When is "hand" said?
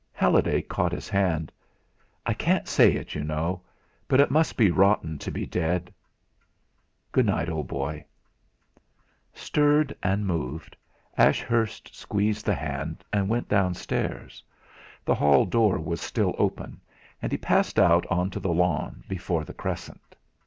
1.07-1.51, 12.55-13.03